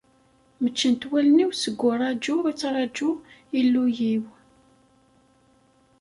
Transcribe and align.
Mmeččent 0.57 1.03
wallen-iw 1.09 1.51
seg 1.55 1.75
uraǧu 1.89 2.35
i 2.51 2.53
ttraǧuɣ 2.55 3.17
Illu-iw. 3.59 4.23